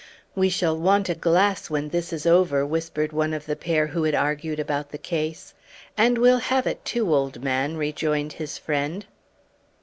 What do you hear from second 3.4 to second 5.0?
the pair who had argued about the